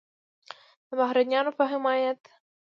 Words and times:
د 0.87 0.89
بهرنیانو 0.99 1.51
په 1.57 1.63
حمایت 1.71 2.21